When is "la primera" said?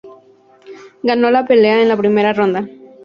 1.87-2.33